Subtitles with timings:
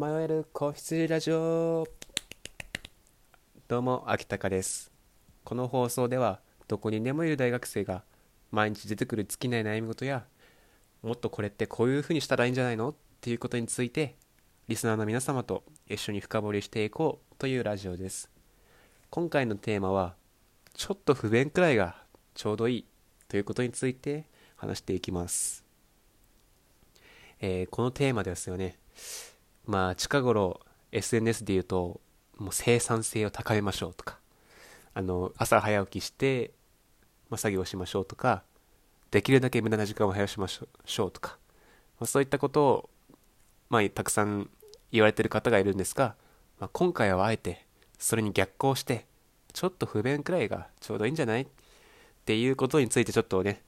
[0.00, 1.84] 迷える個室ラジオ。
[3.66, 4.92] どうも秋高です。
[5.42, 8.04] この放送ではどこにでもいる大学生が
[8.52, 10.24] 毎日出てくる尽きない悩み事や
[11.02, 12.90] もっとこれってこういう風にしたらいいんじゃないの？
[12.90, 14.14] っていうことについて
[14.68, 18.30] リスナーの皆様と一緒に深掘りしていこうというラジオです。
[19.10, 20.14] 今回のテーマは
[20.74, 21.96] ちょっと不便くらいが
[22.34, 22.84] ちょうどいい。
[23.26, 25.64] ということについて話していきます。
[27.40, 28.78] えーこのテーマですよね。
[29.68, 30.60] まあ近頃
[30.92, 32.00] SNS で言うと
[32.38, 34.18] もう生産性を高めましょうとか
[34.94, 36.52] あの朝早起きして、
[37.28, 38.42] まあ、作業しましょうとか
[39.10, 41.36] できるだけ無駄な時間を減らしましょうとか、
[42.00, 42.90] まあ、そういったことを、
[43.68, 44.48] まあ、たくさん
[44.90, 46.14] 言われてる方がいるんですが、
[46.58, 47.66] まあ、今回はあえて
[47.98, 49.04] それに逆行して
[49.52, 51.42] ちょっと不便くらいがちょうどいいんじゃない？
[51.42, 51.46] っ
[52.24, 53.62] ていうことについてちょっとね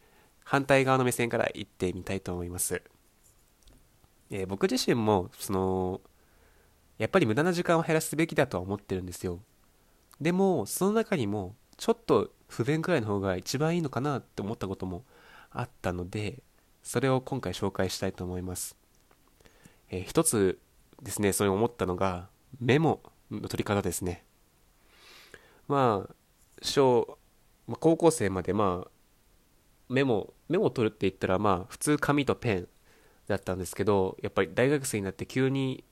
[0.44, 2.82] 反対側の目線から言ってみたいと思います。
[4.30, 6.00] えー僕自身もその
[6.98, 9.40] やっぱり無駄な時間を減らすべきだとは思ってるんですよ。
[10.20, 15.04] でもその中にもちょっと不便くらいの方が一番いいのかなって思ったことも
[15.50, 16.42] あったので
[16.82, 18.76] それを今回紹介したいと思います、
[19.88, 20.58] えー一つ
[21.02, 22.28] ですねそれを思ったのが
[22.60, 23.00] メモ
[23.30, 24.24] の取り方ですね。
[25.68, 26.14] まあ
[26.60, 27.18] 小、
[27.66, 28.90] まあ高校生までまあ
[29.88, 32.68] メモメモを取るって言ったらまあ普通紙とペン
[33.30, 35.84] だったんですけどやっぱり大学生になって急に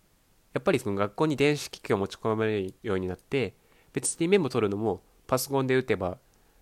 [0.53, 3.55] やっぱりその学校に電子機器を持ち込まれるようになって
[3.93, 6.19] 別にメモ取るのもパソコンで打てば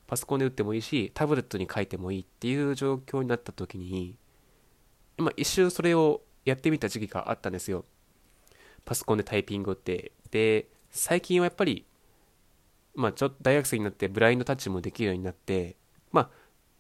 [0.07, 4.17] パソコンで打ってもいいしタブレットに書いてもいいっていう状況になった時に
[5.19, 7.85] ま一瞬それをやってみた時期があったんですよ。
[8.85, 11.85] パソコンでタイピング打ってで最近はやっぱり
[12.95, 15.77] まあちょっと大学生になってブラインドタッチもできるようになって
[16.13, 16.31] まあ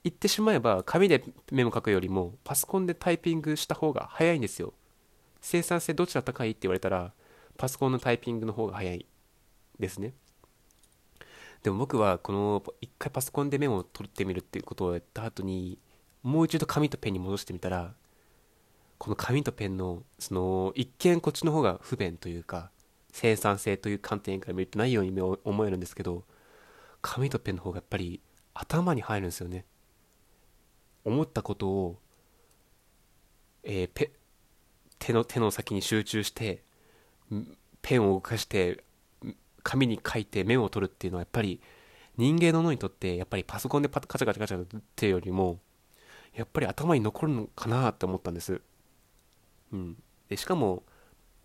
[0.06, 4.72] 言ってしまえば紙でメモ書くよりもパソコンでタイピングした方が早いんですよ。
[5.40, 7.12] 生産性どちら高いって言われたら
[7.58, 9.04] パソコンのタイピングの方が早い
[9.80, 10.14] ですね。
[11.64, 15.76] でも僕はこの一回パソコンでメモを取ってみるっていうことをやった後に
[16.22, 17.92] もう一度紙とペンに戻してみたら
[18.98, 22.70] この紙とペンのその一見こっちの方が不便というか
[23.10, 26.22] 生産性という観点から見るとないように思えるんですけど
[27.02, 28.20] 紙とペンの方がやっぱり
[28.54, 29.64] 頭に入るんですよね。
[31.06, 31.98] 思ったことを、
[33.62, 34.12] えーペ
[34.98, 36.62] 手の手の先に集中して
[37.82, 38.82] ペンを動かして
[39.62, 41.60] 紙に書いてメモを取るっていうのはやっぱり
[42.16, 45.58] 人間の脳にとってやっぱりパソコンでパカチャカチャカチャっていうよりも
[46.34, 48.60] やっぱり頭に残るのかなって思ったんです、
[49.72, 49.96] うん、
[50.28, 50.82] でしかも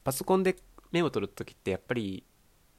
[0.03, 0.55] パソコンで
[0.91, 2.23] メモを取るときってやっぱり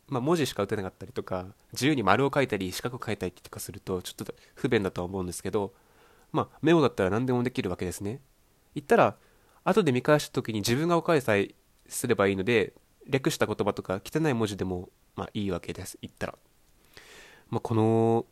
[0.09, 5.73] まあ、文字しか打てなかったりとか自由に丸を書いたり四角を書いたりとかするとちょっと不便だとは思うんですけど
[6.33, 8.21] まあ、メモだったら何でもできるわけですね。
[8.75, 9.17] 言ったら、
[9.65, 11.55] 後で見返した時に自分がお返しさえ
[11.87, 12.73] すればいいので、
[13.07, 15.99] 略した言葉とか汚い文字でも、まあいいわけです。
[16.01, 16.35] 言ったら。
[17.51, 18.27] まあ、この、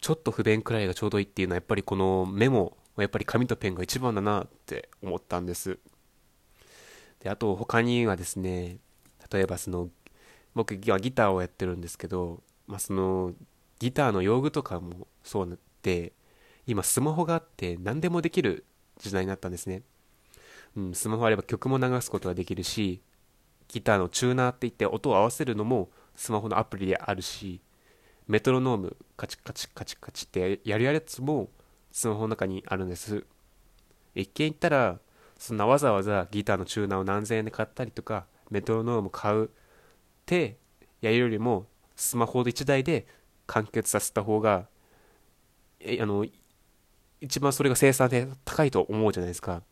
[0.00, 5.78] ちょっと不便くらいがちょうどいいっていうのは、やっぱりこのメモはやっぱり紙とペンが一番だなって思ったんです。
[7.20, 8.78] で、あと他にはですね、
[9.30, 9.90] 例えばその、
[10.54, 13.34] 僕はギターをやってるんですけど、まあ、その
[13.84, 16.14] ギターの用具とかもそうなって
[16.66, 18.64] 今スマホがあって何でもできる
[18.98, 19.82] 時代になったんですね、
[20.74, 23.02] うん、スマホあれば曲も流すことができるし
[23.68, 27.60] ギターのチューナーって言って音を合わせるのもスマホのアプリであるし
[28.26, 31.50] メトロノームカチカチカチカチってやるやつも
[31.92, 33.26] スマホの中にあるんです。
[34.14, 34.98] 一見言ったら
[35.38, 39.48] そんなわざわざギターのチューナーを何千円で買ったりとかメトロノーム買うっ
[40.24, 40.56] て
[41.02, 41.66] やるよりも
[41.96, 43.06] スマホ1台で
[43.46, 44.66] 完結させた方が
[45.80, 46.26] えあの
[47.20, 49.62] 一番それが生産性高いと思うじゃないですか。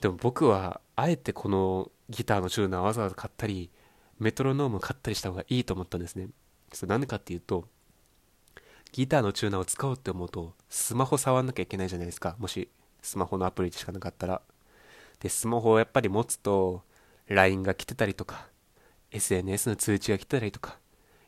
[0.00, 3.70] でも僕はあえてこのギターのチューナーわざわざ買ったり
[4.18, 6.28] メトロノーム買ったりした方がいいと思ったんですね。
[6.72, 7.66] それなんでかっていうと
[8.92, 12.36] ギターのチューナーを使おうって思うとスマホ触んなきゃいけないじゃないですか。
[12.38, 12.68] もし
[13.02, 14.42] スマホのアプリでしかなかったら。
[15.20, 16.82] でスマホをやっぱり持つと
[17.26, 18.48] LINE が来てたりとか
[19.10, 20.78] SNS の通知が来てたりとか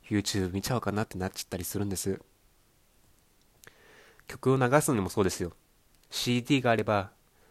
[0.09, 2.21] YouTube 見ちゃおうかなってなっちゃったりするんです。
[4.27, 5.53] 曲を流すのにもそうですよ。
[6.11, 7.11] CD があれば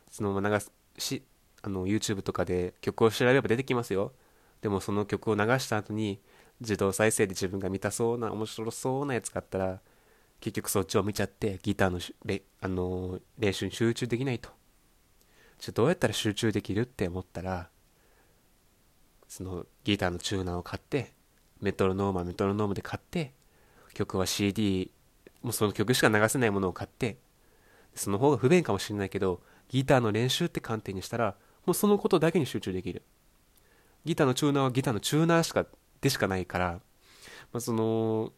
[0.10, 1.24] そのまま流すし
[1.62, 4.14] あの YouTube とかで曲を調べれば出てきますよ。
[4.62, 6.20] でもその曲を流した後に
[6.60, 9.80] 自動再生で自分が見たそうな面白そうなやつがあったら
[10.40, 14.50] 結局そっちを見ちゃってギターのしれあの練習に集中できないと。
[15.60, 17.70] じゃどうやったら集中できるって思ったら
[19.28, 21.14] そのギターのチューナーを買って
[21.62, 23.34] メトロノームはメトロノームで買って
[23.94, 24.92] 曲は CD
[25.42, 27.18] もうその曲しか流せないものを買って
[27.96, 31.36] その方が不便かもしれないけどギターの練習って観点にしたら
[31.66, 33.04] もうそのことだけに集中できる。
[34.04, 35.66] ギターのチューナーはギターのチューナーしか
[36.02, 36.80] でしかないから、
[37.54, 38.34] まあ、その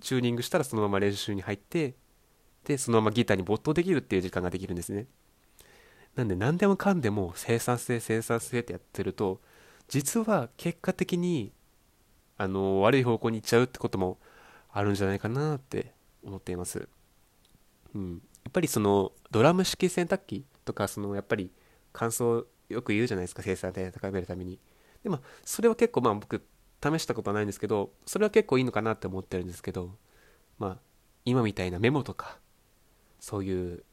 [0.00, 1.96] チューニングしたらそのまま練習に入って
[2.64, 5.06] でそのままギターに没頭できるっていう時間ができるんですね。
[6.14, 9.40] なんで何でもかんでも生産性生産性ってやってると
[9.88, 11.52] 実は結果的に
[12.38, 14.18] あの悪い方向に行っちゃうってことも
[14.72, 15.92] あるんじゃないかなって
[16.24, 16.88] 思っています、
[17.94, 21.50] うん、やっぱりそのドラム式洗濯機とかそのやっぱり
[21.92, 24.58] 乾燥よく言うじゃないですか生産性高めるために。
[25.02, 26.42] でもそれは結構まあ僕
[26.82, 29.94] 試したことはないんですけどそれは結構いいのかなって思ってるんですけど
[30.58, 30.78] まあ
[31.24, 32.38] 今みたいなメモとか
[33.20, 33.84] そういう、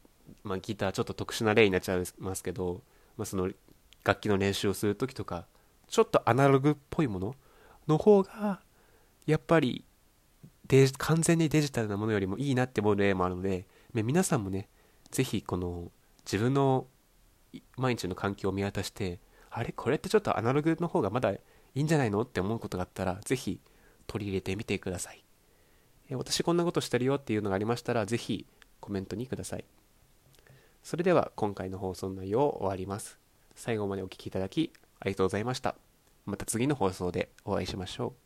[0.44, 2.82] まあ、ギターちょっと特殊な例になっちゃいますけど、
[3.18, 3.50] まあ、その
[4.04, 5.46] 楽器の練習をする時とか
[5.88, 7.36] ちょっとアナログっぽいもの
[7.88, 8.62] の方が
[9.26, 9.86] やっぱり
[10.68, 14.68] デ完全にデジタルなものよりもいいなって思う例もあるので皆さんもね
[15.12, 15.92] 是非この
[16.26, 16.88] 自分の
[17.78, 19.20] 毎日の環境を見渡して
[19.52, 21.40] あれこれってちょっとアナログの方がまだい
[21.76, 23.60] いんじゃないのって思うことがあったら是非
[24.08, 25.24] 取り入れてみてください。
[26.12, 28.46] 私こんなことしてるよっていうのがありましたら是非
[28.80, 29.66] コメントにください。
[30.84, 33.18] それでは今回の放送内容を終わります。
[33.56, 35.85] 最後までお聴きいただきありがとうございました。
[36.26, 38.25] また次の放送でお会いしましょう。